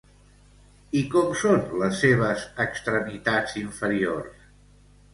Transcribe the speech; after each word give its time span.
I 1.01 1.03
com 1.15 1.29
són 1.43 1.61
les 1.83 2.01
seves 2.05 2.49
extremitats 2.67 3.57
inferiors? 3.67 4.53